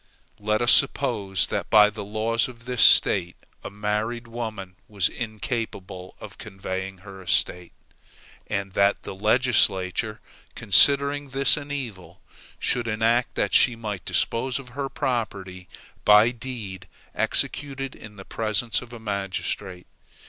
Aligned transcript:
Let 0.39 0.63
us 0.63 0.71
suppose 0.73 1.45
that 1.45 1.69
by 1.69 1.91
the 1.91 2.03
laws 2.03 2.47
of 2.47 2.65
this 2.65 2.81
State 2.81 3.35
a 3.63 3.69
married 3.69 4.25
woman 4.27 4.75
was 4.87 5.07
incapable 5.07 6.15
of 6.19 6.39
conveying 6.39 6.97
her 7.01 7.21
estate, 7.21 7.71
and 8.47 8.73
that 8.73 9.03
the 9.03 9.13
legislature, 9.13 10.19
considering 10.55 11.29
this 11.29 11.55
as 11.55 11.61
an 11.65 11.71
evil, 11.71 12.19
should 12.57 12.87
enact 12.87 13.35
that 13.35 13.53
she 13.53 13.75
might 13.75 14.03
dispose 14.03 14.57
of 14.57 14.69
her 14.69 14.89
property 14.89 15.69
by 16.03 16.31
deed 16.31 16.87
executed 17.13 17.93
in 17.93 18.15
the 18.15 18.25
presence 18.25 18.81
of 18.81 18.93
a 18.93 18.99
magistrate. 18.99 19.85